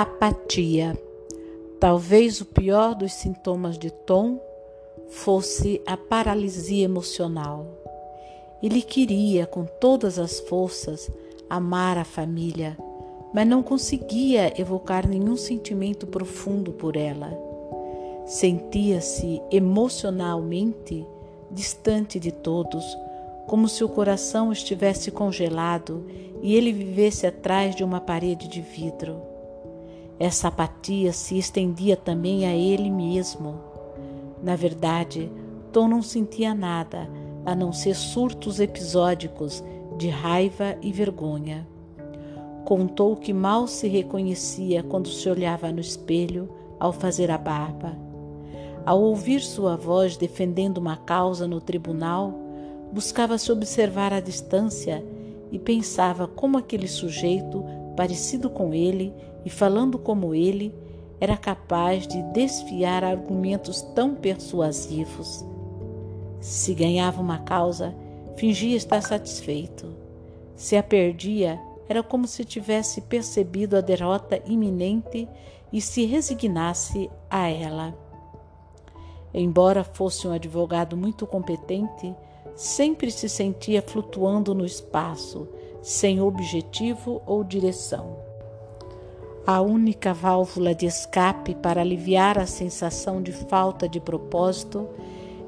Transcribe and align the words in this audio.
Apatia. 0.00 0.98
Talvez 1.78 2.40
o 2.40 2.44
pior 2.44 2.96
dos 2.96 3.12
sintomas 3.12 3.78
de 3.78 3.92
Tom 3.92 4.40
fosse 5.08 5.80
a 5.86 5.96
paralisia 5.96 6.84
emocional. 6.84 7.64
Ele 8.60 8.82
queria, 8.82 9.46
com 9.46 9.64
todas 9.64 10.18
as 10.18 10.40
forças, 10.40 11.08
amar 11.48 11.96
a 11.96 12.04
família, 12.04 12.76
mas 13.32 13.46
não 13.46 13.62
conseguia 13.62 14.52
evocar 14.60 15.06
nenhum 15.08 15.36
sentimento 15.36 16.08
profundo 16.08 16.72
por 16.72 16.96
ela. 16.96 17.32
Sentia-se 18.26 19.40
emocionalmente 19.48 21.06
distante 21.52 22.18
de 22.18 22.32
todos, 22.32 22.84
como 23.46 23.68
se 23.68 23.84
o 23.84 23.88
coração 23.88 24.50
estivesse 24.50 25.12
congelado 25.12 26.04
e 26.42 26.56
ele 26.56 26.72
vivesse 26.72 27.28
atrás 27.28 27.76
de 27.76 27.84
uma 27.84 28.00
parede 28.00 28.48
de 28.48 28.60
vidro. 28.60 29.33
Essa 30.18 30.48
apatia 30.48 31.12
se 31.12 31.36
estendia 31.36 31.96
também 31.96 32.46
a 32.46 32.54
ele 32.54 32.90
mesmo. 32.90 33.56
Na 34.42 34.54
verdade, 34.54 35.30
Tom 35.72 35.88
não 35.88 36.02
sentia 36.02 36.54
nada 36.54 37.08
a 37.44 37.54
não 37.54 37.72
ser 37.72 37.94
surtos 37.94 38.60
episódicos 38.60 39.62
de 39.98 40.08
raiva 40.08 40.76
e 40.80 40.92
vergonha. 40.92 41.66
Contou 42.64 43.16
que 43.16 43.32
mal 43.32 43.66
se 43.66 43.88
reconhecia 43.88 44.82
quando 44.82 45.08
se 45.08 45.28
olhava 45.28 45.70
no 45.70 45.80
espelho 45.80 46.48
ao 46.78 46.92
fazer 46.92 47.30
a 47.30 47.36
barba. 47.36 47.96
Ao 48.86 49.00
ouvir 49.00 49.40
sua 49.40 49.76
voz 49.76 50.16
defendendo 50.16 50.78
uma 50.78 50.96
causa 50.96 51.46
no 51.46 51.60
tribunal, 51.60 52.32
buscava 52.92 53.36
se 53.36 53.50
observar 53.50 54.12
à 54.12 54.20
distância 54.20 55.04
e 55.50 55.58
pensava 55.58 56.26
como 56.26 56.56
aquele 56.56 56.88
sujeito, 56.88 57.64
parecido 57.96 58.48
com 58.48 58.72
ele 58.72 59.12
e 59.44 59.50
falando 59.50 59.98
como 59.98 60.34
ele, 60.34 60.74
era 61.20 61.36
capaz 61.36 62.06
de 62.06 62.22
desfiar 62.32 63.04
argumentos 63.04 63.82
tão 63.82 64.14
persuasivos. 64.14 65.44
Se 66.40 66.74
ganhava 66.74 67.20
uma 67.20 67.38
causa, 67.38 67.94
fingia 68.36 68.76
estar 68.76 69.02
satisfeito. 69.02 69.94
Se 70.54 70.76
a 70.76 70.82
perdia, 70.82 71.60
era 71.88 72.02
como 72.02 72.26
se 72.26 72.44
tivesse 72.44 73.00
percebido 73.02 73.76
a 73.76 73.80
derrota 73.80 74.40
iminente 74.46 75.28
e 75.72 75.80
se 75.80 76.04
resignasse 76.04 77.10
a 77.30 77.48
ela. 77.48 77.94
Embora 79.32 79.82
fosse 79.82 80.28
um 80.28 80.32
advogado 80.32 80.96
muito 80.96 81.26
competente, 81.26 82.14
sempre 82.54 83.10
se 83.10 83.28
sentia 83.28 83.82
flutuando 83.82 84.54
no 84.54 84.64
espaço, 84.64 85.48
sem 85.82 86.20
objetivo 86.20 87.20
ou 87.26 87.42
direção. 87.42 88.23
A 89.46 89.60
única 89.60 90.14
válvula 90.14 90.74
de 90.74 90.86
escape 90.86 91.54
para 91.54 91.80
aliviar 91.80 92.38
a 92.38 92.46
sensação 92.46 93.22
de 93.22 93.32
falta 93.32 93.88
de 93.88 94.00
propósito 94.00 94.88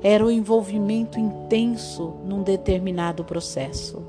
era 0.03 0.25
o 0.25 0.31
envolvimento 0.31 1.19
intenso 1.19 2.15
num 2.25 2.43
determinado 2.43 3.25
processo. 3.25 4.03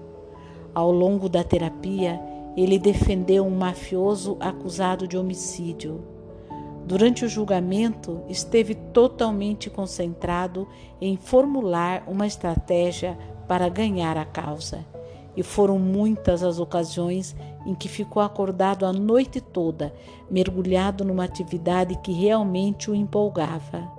Ao 0.74 0.92
longo 0.92 1.30
da 1.30 1.44
terapia, 1.44 2.20
ele 2.56 2.78
defendeu 2.78 3.46
um 3.46 3.56
mafioso 3.56 4.38
acusado 4.40 5.08
de 5.08 5.18
homicídio 5.18 6.04
Durante 6.88 7.26
o 7.26 7.28
julgamento, 7.28 8.22
esteve 8.30 8.74
totalmente 8.74 9.70
concentrado 9.70 10.66
em 11.02 11.18
formular 11.18 12.02
uma 12.08 12.26
estratégia 12.26 13.18
para 13.46 13.68
ganhar 13.68 14.16
a 14.16 14.24
causa. 14.24 14.86
E 15.36 15.44
foram 15.44 15.78
muitas 15.78 16.44
as 16.44 16.62
ocasiões 16.62 17.36
em 17.68 17.76
que 17.76 17.90
ficou 17.90 18.24
acordado 18.24 18.86
a 18.86 18.94
noite 18.94 19.42
toda, 19.42 19.94
mergulhado 20.32 21.04
numa 21.04 21.26
atividade 21.26 21.98
que 21.98 22.14
realmente 22.14 22.90
o 22.90 22.96
empolgava. 22.96 23.92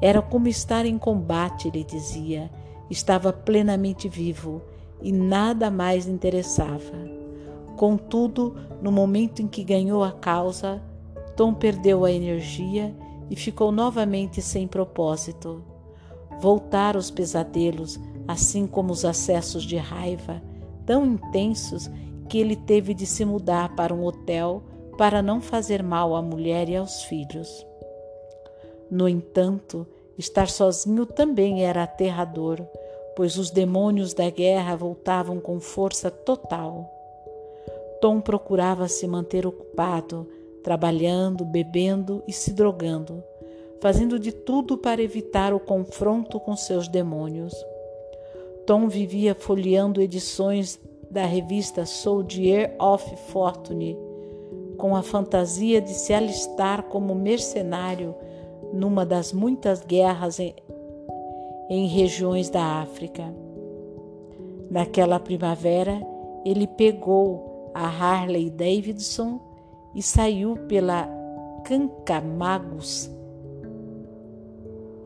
Era 0.00 0.22
como 0.22 0.46
estar 0.46 0.86
em 0.86 0.96
combate, 0.96 1.66
ele 1.66 1.82
dizia. 1.82 2.48
Estava 2.88 3.32
plenamente 3.32 4.08
vivo 4.08 4.62
e 5.02 5.10
nada 5.10 5.72
mais 5.72 6.06
interessava. 6.06 6.96
Contudo, 7.76 8.54
no 8.80 8.92
momento 8.92 9.42
em 9.42 9.48
que 9.48 9.64
ganhou 9.64 10.04
a 10.04 10.12
causa, 10.12 10.80
Tom 11.36 11.52
perdeu 11.52 12.04
a 12.04 12.12
energia 12.12 12.94
e 13.28 13.34
ficou 13.34 13.72
novamente 13.72 14.40
sem 14.40 14.68
propósito. 14.68 15.64
Voltaram 16.40 17.00
os 17.00 17.10
pesadelos, 17.10 17.98
assim 18.28 18.68
como 18.68 18.92
os 18.92 19.04
acessos 19.04 19.64
de 19.64 19.76
raiva, 19.76 20.40
tão 20.86 21.04
intensos 21.04 21.90
que 22.34 22.40
ele 22.40 22.56
teve 22.56 22.94
de 22.94 23.06
se 23.06 23.24
mudar 23.24 23.76
para 23.76 23.94
um 23.94 24.04
hotel 24.04 24.60
para 24.98 25.22
não 25.22 25.40
fazer 25.40 25.84
mal 25.84 26.16
à 26.16 26.20
mulher 26.20 26.68
e 26.68 26.74
aos 26.74 27.04
filhos. 27.04 27.64
No 28.90 29.08
entanto, 29.08 29.86
estar 30.18 30.48
sozinho 30.48 31.06
também 31.06 31.64
era 31.64 31.84
aterrador, 31.84 32.60
pois 33.14 33.38
os 33.38 33.52
demônios 33.52 34.12
da 34.14 34.28
guerra 34.30 34.74
voltavam 34.74 35.38
com 35.38 35.60
força 35.60 36.10
total. 36.10 36.90
Tom 38.00 38.20
procurava 38.20 38.88
se 38.88 39.06
manter 39.06 39.46
ocupado, 39.46 40.28
trabalhando, 40.64 41.44
bebendo 41.44 42.20
e 42.26 42.32
se 42.32 42.52
drogando, 42.52 43.22
fazendo 43.80 44.18
de 44.18 44.32
tudo 44.32 44.76
para 44.76 45.00
evitar 45.00 45.54
o 45.54 45.60
confronto 45.60 46.40
com 46.40 46.56
seus 46.56 46.88
demônios. 46.88 47.54
Tom 48.66 48.88
vivia 48.88 49.36
folheando 49.36 50.02
edições 50.02 50.80
da 51.14 51.24
revista 51.24 51.86
Soldier 51.86 52.74
of 52.80 53.16
Fortune, 53.28 53.96
com 54.76 54.96
a 54.96 55.02
fantasia 55.02 55.80
de 55.80 55.90
se 55.90 56.12
alistar 56.12 56.82
como 56.82 57.14
mercenário 57.14 58.16
numa 58.72 59.06
das 59.06 59.32
muitas 59.32 59.80
guerras 59.84 60.40
em, 60.40 60.52
em 61.70 61.86
regiões 61.86 62.50
da 62.50 62.82
África. 62.82 63.32
Naquela 64.68 65.20
primavera, 65.20 66.04
ele 66.44 66.66
pegou 66.66 67.70
a 67.72 67.86
Harley 67.86 68.50
Davidson 68.50 69.38
e 69.94 70.02
saiu 70.02 70.56
pela 70.66 71.08
Cancamagos 71.64 73.08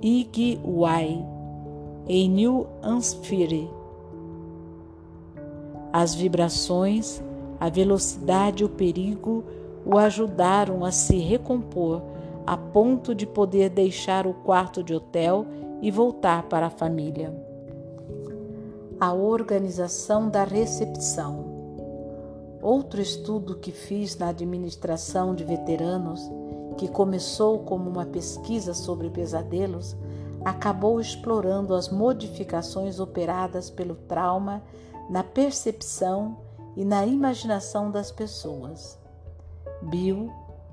Iguai, 0.00 1.22
em 2.08 2.30
New 2.30 2.66
Hampshire. 2.82 3.77
As 5.92 6.14
vibrações, 6.14 7.22
a 7.58 7.68
velocidade 7.68 8.62
e 8.62 8.66
o 8.66 8.68
perigo 8.68 9.44
o 9.84 9.96
ajudaram 9.96 10.84
a 10.84 10.92
se 10.92 11.16
recompor 11.18 12.02
a 12.46 12.56
ponto 12.56 13.14
de 13.14 13.26
poder 13.26 13.68
deixar 13.68 14.26
o 14.26 14.32
quarto 14.32 14.82
de 14.82 14.94
hotel 14.94 15.46
e 15.82 15.90
voltar 15.90 16.44
para 16.44 16.66
a 16.66 16.70
família. 16.70 17.34
A 18.98 19.12
organização 19.12 20.28
da 20.28 20.44
recepção. 20.44 21.44
Outro 22.62 23.00
estudo 23.00 23.56
que 23.56 23.70
fiz 23.70 24.16
na 24.16 24.28
administração 24.28 25.34
de 25.34 25.44
veteranos, 25.44 26.20
que 26.76 26.88
começou 26.88 27.58
como 27.60 27.88
uma 27.88 28.06
pesquisa 28.06 28.72
sobre 28.72 29.10
pesadelos, 29.10 29.96
acabou 30.44 31.00
explorando 31.00 31.74
as 31.74 31.88
modificações 31.88 32.98
operadas 32.98 33.68
pelo 33.68 33.94
trauma 33.94 34.62
na 35.08 35.22
percepção 35.24 36.36
e 36.76 36.84
na 36.84 37.06
imaginação 37.06 37.90
das 37.90 38.10
pessoas. 38.10 38.98
Bill, 39.82 40.30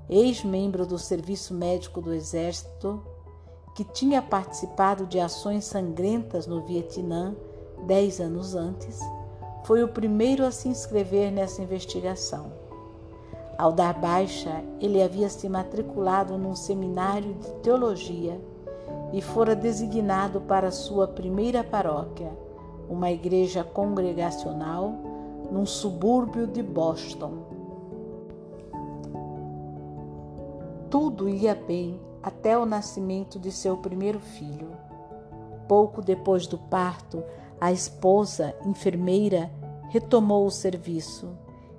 ex-membro 0.08 0.86
do 0.86 0.98
Serviço 0.98 1.54
Médico 1.54 2.00
do 2.00 2.12
Exército, 2.12 3.02
que 3.74 3.84
tinha 3.84 4.22
participado 4.22 5.06
de 5.06 5.18
ações 5.20 5.64
sangrentas 5.64 6.46
no 6.46 6.62
Vietnã 6.62 7.34
dez 7.86 8.20
anos 8.20 8.54
antes, 8.54 9.00
foi 9.64 9.82
o 9.82 9.88
primeiro 9.88 10.44
a 10.46 10.50
se 10.50 10.68
inscrever 10.68 11.30
nessa 11.30 11.60
investigação. 11.60 12.52
Ao 13.58 13.72
dar 13.72 13.94
baixa, 13.94 14.62
ele 14.80 15.02
havia 15.02 15.28
se 15.28 15.48
matriculado 15.48 16.38
num 16.38 16.54
seminário 16.54 17.34
de 17.34 17.50
teologia 17.62 18.40
e 19.12 19.20
fora 19.20 19.56
designado 19.56 20.40
para 20.42 20.70
sua 20.70 21.08
primeira 21.08 21.64
paróquia, 21.64 22.30
uma 22.88 23.10
igreja 23.10 23.64
congregacional 23.64 24.92
num 25.50 25.66
subúrbio 25.66 26.46
de 26.46 26.62
Boston. 26.62 27.32
Tudo 30.90 31.28
ia 31.28 31.54
bem 31.54 32.00
até 32.22 32.56
o 32.56 32.66
nascimento 32.66 33.38
de 33.38 33.52
seu 33.52 33.76
primeiro 33.76 34.20
filho. 34.20 34.68
Pouco 35.68 36.00
depois 36.00 36.46
do 36.46 36.58
parto, 36.58 37.22
a 37.60 37.72
esposa, 37.72 38.54
enfermeira, 38.64 39.50
retomou 39.88 40.46
o 40.46 40.50
serviço. 40.50 41.28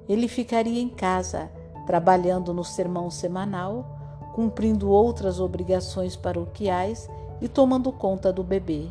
Ele 0.08 0.28
ficaria 0.28 0.82
em 0.82 0.90
casa, 0.90 1.52
trabalhando 1.86 2.54
no 2.54 2.64
sermão 2.64 3.10
semanal, 3.10 3.86
cumprindo 4.34 4.90
outras 4.90 5.40
obrigações 5.40 6.16
paroquiais 6.16 7.10
e 7.42 7.48
tomando 7.48 7.92
conta 7.92 8.32
do 8.32 8.44
bebê. 8.44 8.88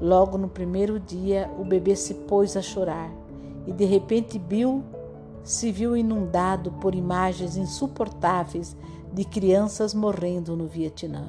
Logo 0.00 0.38
no 0.38 0.48
primeiro 0.48 0.98
dia, 0.98 1.50
o 1.58 1.64
bebê 1.64 1.94
se 1.94 2.14
pôs 2.14 2.56
a 2.56 2.62
chorar 2.62 3.10
e 3.66 3.72
de 3.72 3.84
repente 3.84 4.38
Bill 4.38 4.82
se 5.44 5.70
viu 5.70 5.96
inundado 5.96 6.72
por 6.72 6.94
imagens 6.94 7.56
insuportáveis 7.56 8.76
de 9.12 9.24
crianças 9.24 9.94
morrendo 9.94 10.56
no 10.56 10.66
Vietnã. 10.66 11.28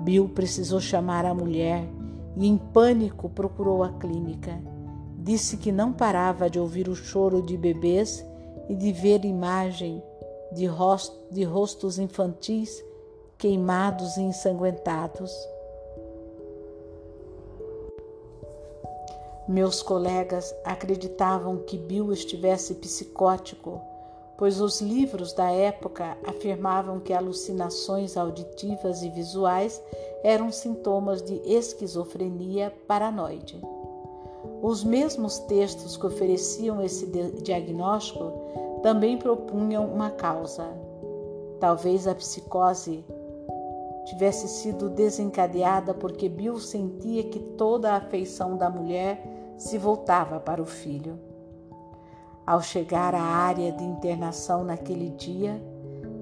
Bill 0.00 0.28
precisou 0.28 0.80
chamar 0.80 1.24
a 1.24 1.34
mulher 1.34 1.86
e, 2.36 2.46
em 2.46 2.56
pânico, 2.56 3.28
procurou 3.28 3.82
a 3.82 3.90
clínica. 3.90 4.60
Disse 5.18 5.56
que 5.56 5.70
não 5.70 5.92
parava 5.92 6.48
de 6.48 6.58
ouvir 6.58 6.88
o 6.88 6.94
choro 6.94 7.42
de 7.42 7.56
bebês 7.56 8.24
e 8.68 8.74
de 8.74 8.92
ver 8.92 9.24
imagem 9.24 10.02
de, 10.52 10.66
rostos 11.44 11.98
infantis 11.98 12.82
queimados 13.36 14.16
e 14.16 14.22
ensanguentados. 14.22 15.30
Meus 19.50 19.82
colegas 19.82 20.54
acreditavam 20.64 21.56
que 21.56 21.76
Bill 21.76 22.12
estivesse 22.12 22.72
psicótico, 22.76 23.80
pois 24.38 24.60
os 24.60 24.80
livros 24.80 25.32
da 25.32 25.50
época 25.50 26.16
afirmavam 26.24 27.00
que 27.00 27.12
alucinações 27.12 28.16
auditivas 28.16 29.02
e 29.02 29.08
visuais 29.08 29.82
eram 30.22 30.52
sintomas 30.52 31.20
de 31.20 31.34
esquizofrenia 31.44 32.72
paranoide. 32.86 33.60
Os 34.62 34.84
mesmos 34.84 35.40
textos 35.40 35.96
que 35.96 36.06
ofereciam 36.06 36.80
esse 36.80 37.06
diagnóstico 37.42 38.32
também 38.84 39.18
propunham 39.18 39.84
uma 39.84 40.10
causa. 40.10 40.68
Talvez 41.58 42.06
a 42.06 42.14
psicose 42.14 43.04
tivesse 44.04 44.46
sido 44.46 44.88
desencadeada 44.88 45.92
porque 45.92 46.28
Bill 46.28 46.60
sentia 46.60 47.24
que 47.24 47.40
toda 47.40 47.90
a 47.90 47.96
afeição 47.96 48.56
da 48.56 48.70
mulher 48.70 49.29
se 49.60 49.76
voltava 49.76 50.40
para 50.40 50.62
o 50.62 50.64
filho. 50.64 51.18
Ao 52.46 52.62
chegar 52.62 53.14
à 53.14 53.20
área 53.22 53.70
de 53.70 53.84
internação 53.84 54.64
naquele 54.64 55.10
dia, 55.10 55.62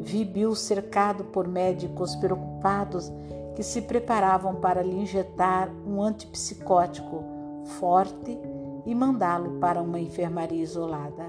vi 0.01 0.25
Bill 0.25 0.55
cercado 0.57 1.25
por 1.25 1.47
médicos 1.47 2.17
preocupados 2.17 3.11
que 3.55 3.63
se 3.63 3.83
preparavam 3.83 4.57
para 4.57 4.83
lhe 4.83 4.97
injetar 4.97 5.71
um 5.87 6.03
antipsicótico 6.03 7.23
forte 7.79 8.37
e 8.85 8.95
mandá-lo 8.95 9.59
para 9.61 9.81
uma 9.81 10.01
enfermaria 10.01 10.63
isolada. 10.63 11.27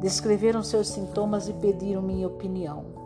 Descreveram 0.00 0.62
seus 0.62 0.88
sintomas 0.88 1.46
e 1.46 1.52
pediram 1.52 2.00
minha 2.00 2.26
opinião. 2.26 3.01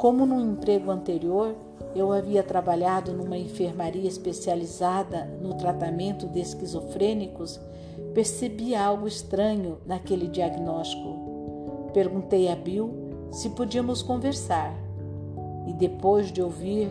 Como 0.00 0.24
no 0.24 0.40
emprego 0.40 0.90
anterior, 0.90 1.54
eu 1.94 2.10
havia 2.10 2.42
trabalhado 2.42 3.12
numa 3.12 3.36
enfermaria 3.36 4.08
especializada 4.08 5.26
no 5.42 5.52
tratamento 5.52 6.26
de 6.26 6.40
esquizofrênicos, 6.40 7.60
percebi 8.14 8.74
algo 8.74 9.06
estranho 9.06 9.76
naquele 9.84 10.26
diagnóstico. 10.26 11.90
Perguntei 11.92 12.48
a 12.48 12.56
Bill 12.56 13.28
se 13.30 13.50
podíamos 13.50 14.00
conversar 14.00 14.74
e 15.66 15.74
depois 15.74 16.32
de 16.32 16.40
ouvir 16.40 16.88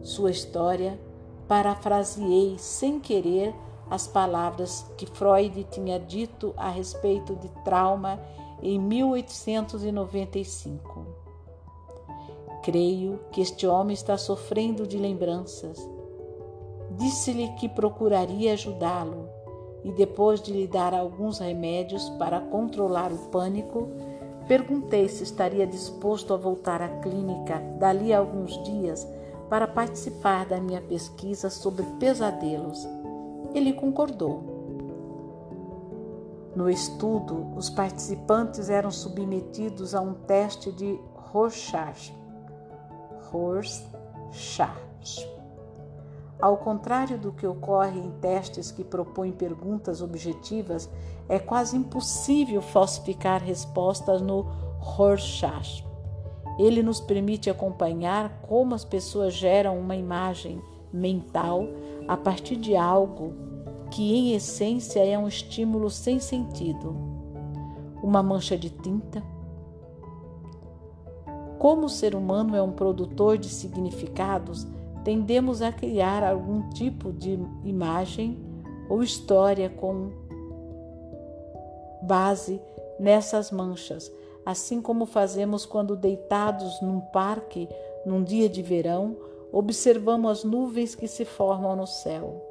sua 0.00 0.30
história, 0.30 0.98
parafraseei 1.46 2.56
sem 2.58 2.98
querer 2.98 3.54
as 3.90 4.06
palavras 4.06 4.86
que 4.96 5.04
Freud 5.04 5.64
tinha 5.64 6.00
dito 6.00 6.54
a 6.56 6.70
respeito 6.70 7.36
de 7.36 7.50
trauma 7.62 8.18
em 8.62 8.78
1895. 8.78 10.91
Creio 12.62 13.18
que 13.32 13.40
este 13.40 13.66
homem 13.66 13.92
está 13.92 14.16
sofrendo 14.16 14.86
de 14.86 14.96
lembranças. 14.96 15.76
Disse-lhe 16.92 17.48
que 17.54 17.68
procuraria 17.68 18.52
ajudá-lo 18.52 19.28
e, 19.82 19.90
depois 19.90 20.40
de 20.40 20.52
lhe 20.52 20.68
dar 20.68 20.94
alguns 20.94 21.40
remédios 21.40 22.08
para 22.10 22.40
controlar 22.40 23.10
o 23.10 23.18
pânico, 23.30 23.88
perguntei 24.46 25.08
se 25.08 25.24
estaria 25.24 25.66
disposto 25.66 26.32
a 26.32 26.36
voltar 26.36 26.80
à 26.80 26.88
clínica 27.00 27.58
dali 27.80 28.12
a 28.12 28.18
alguns 28.18 28.62
dias 28.62 29.08
para 29.50 29.66
participar 29.66 30.46
da 30.46 30.60
minha 30.60 30.80
pesquisa 30.80 31.50
sobre 31.50 31.84
pesadelos. 31.98 32.86
Ele 33.52 33.72
concordou. 33.72 34.52
No 36.54 36.70
estudo, 36.70 37.52
os 37.56 37.68
participantes 37.68 38.70
eram 38.70 38.92
submetidos 38.92 39.96
a 39.96 40.00
um 40.00 40.14
teste 40.14 40.70
de 40.70 40.96
Rorschach 41.16 42.21
Rorschach. 43.32 45.26
Ao 46.38 46.58
contrário 46.58 47.16
do 47.16 47.32
que 47.32 47.46
ocorre 47.46 47.98
em 47.98 48.10
testes 48.20 48.70
que 48.70 48.84
propõem 48.84 49.32
perguntas 49.32 50.02
objetivas, 50.02 50.90
é 51.28 51.38
quase 51.38 51.76
impossível 51.76 52.60
falsificar 52.60 53.42
respostas 53.42 54.20
no 54.20 54.42
Rorschach. 54.78 55.82
Ele 56.58 56.82
nos 56.82 57.00
permite 57.00 57.48
acompanhar 57.48 58.42
como 58.42 58.74
as 58.74 58.84
pessoas 58.84 59.32
geram 59.32 59.78
uma 59.78 59.96
imagem 59.96 60.60
mental 60.92 61.66
a 62.06 62.16
partir 62.16 62.56
de 62.56 62.76
algo 62.76 63.32
que, 63.90 64.14
em 64.14 64.34
essência, 64.34 65.00
é 65.00 65.16
um 65.18 65.26
estímulo 65.26 65.88
sem 65.88 66.18
sentido. 66.18 66.94
Uma 68.02 68.22
mancha 68.22 68.58
de 68.58 68.68
tinta, 68.68 69.22
como 71.62 71.86
o 71.86 71.88
ser 71.88 72.16
humano 72.16 72.56
é 72.56 72.60
um 72.60 72.72
produtor 72.72 73.38
de 73.38 73.48
significados, 73.48 74.66
tendemos 75.04 75.62
a 75.62 75.70
criar 75.70 76.24
algum 76.24 76.68
tipo 76.70 77.12
de 77.12 77.38
imagem 77.62 78.36
ou 78.90 79.00
história 79.00 79.70
com 79.70 80.10
base 82.02 82.60
nessas 82.98 83.52
manchas, 83.52 84.12
assim 84.44 84.82
como 84.82 85.06
fazemos 85.06 85.64
quando 85.64 85.94
deitados 85.94 86.82
num 86.82 86.98
parque 86.98 87.68
num 88.04 88.24
dia 88.24 88.48
de 88.48 88.60
verão, 88.60 89.16
observamos 89.52 90.32
as 90.32 90.42
nuvens 90.42 90.96
que 90.96 91.06
se 91.06 91.24
formam 91.24 91.76
no 91.76 91.86
céu. 91.86 92.44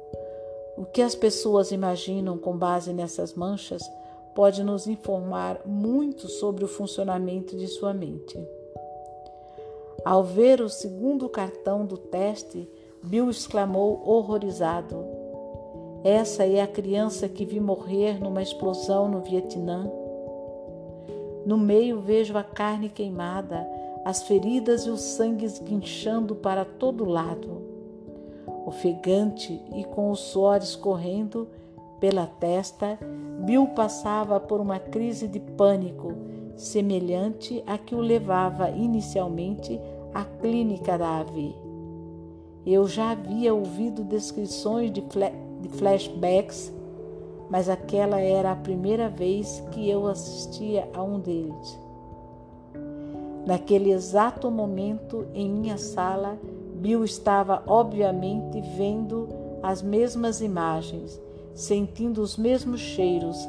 O 0.74 0.86
que 0.86 1.02
as 1.02 1.14
pessoas 1.14 1.70
imaginam 1.70 2.38
com 2.38 2.56
base 2.56 2.94
nessas 2.94 3.34
manchas 3.34 3.82
pode 4.34 4.64
nos 4.64 4.86
informar 4.86 5.60
muito 5.66 6.28
sobre 6.28 6.64
o 6.64 6.68
funcionamento 6.68 7.54
de 7.58 7.66
sua 7.66 7.92
mente. 7.92 8.42
Ao 10.04 10.24
ver 10.24 10.60
o 10.60 10.68
segundo 10.68 11.28
cartão 11.28 11.86
do 11.86 11.96
teste, 11.96 12.68
Bill 13.04 13.30
exclamou 13.30 14.02
horrorizado: 14.04 15.04
Essa 16.02 16.44
é 16.44 16.60
a 16.60 16.66
criança 16.66 17.28
que 17.28 17.44
vi 17.44 17.60
morrer 17.60 18.20
numa 18.20 18.42
explosão 18.42 19.08
no 19.08 19.20
Vietnã. 19.20 19.88
No 21.46 21.56
meio 21.56 22.00
vejo 22.00 22.36
a 22.36 22.42
carne 22.42 22.88
queimada, 22.88 23.64
as 24.04 24.24
feridas 24.24 24.86
e 24.86 24.90
o 24.90 24.96
sangue 24.96 25.44
esguinchando 25.44 26.34
para 26.34 26.64
todo 26.64 27.04
lado. 27.04 27.62
Ofegante 28.66 29.60
e 29.74 29.84
com 29.84 30.10
o 30.10 30.16
suor 30.16 30.58
escorrendo 30.58 31.48
pela 32.00 32.26
testa, 32.26 32.98
Bill 33.44 33.68
passava 33.68 34.40
por 34.40 34.60
uma 34.60 34.80
crise 34.80 35.28
de 35.28 35.38
pânico 35.38 36.14
semelhante 36.56 37.62
à 37.66 37.78
que 37.78 37.94
o 37.94 38.00
levava 38.00 38.70
inicialmente 38.70 39.80
à 40.14 40.24
clínica 40.24 40.98
da 40.98 41.20
AV. 41.20 41.54
Eu 42.64 42.86
já 42.86 43.10
havia 43.10 43.52
ouvido 43.52 44.04
descrições 44.04 44.90
de, 44.92 45.00
de 45.00 45.68
flashbacks, 45.70 46.72
mas 47.50 47.68
aquela 47.68 48.20
era 48.20 48.52
a 48.52 48.56
primeira 48.56 49.08
vez 49.08 49.62
que 49.72 49.88
eu 49.88 50.06
assistia 50.06 50.88
a 50.94 51.02
um 51.02 51.18
deles. 51.18 51.78
Naquele 53.44 53.90
exato 53.90 54.50
momento, 54.50 55.26
em 55.34 55.50
minha 55.50 55.76
sala, 55.76 56.38
Bill 56.76 57.04
estava 57.04 57.62
obviamente 57.66 58.60
vendo 58.76 59.28
as 59.62 59.82
mesmas 59.82 60.40
imagens, 60.40 61.20
sentindo 61.54 62.22
os 62.22 62.36
mesmos 62.36 62.80
cheiros, 62.80 63.48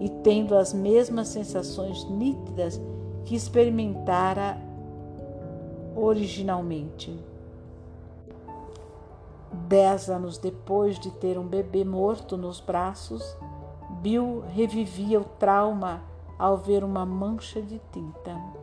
e 0.00 0.08
tendo 0.08 0.54
as 0.54 0.72
mesmas 0.72 1.28
sensações 1.28 2.04
nítidas 2.10 2.80
que 3.24 3.34
experimentara 3.34 4.58
originalmente. 5.94 7.18
Dez 9.52 10.10
anos 10.10 10.38
depois 10.38 10.98
de 10.98 11.10
ter 11.10 11.38
um 11.38 11.46
bebê 11.46 11.84
morto 11.84 12.36
nos 12.36 12.60
braços, 12.60 13.36
Bill 14.00 14.44
revivia 14.48 15.20
o 15.20 15.24
trauma 15.24 16.02
ao 16.38 16.56
ver 16.56 16.82
uma 16.82 17.06
mancha 17.06 17.62
de 17.62 17.80
tinta. 17.92 18.53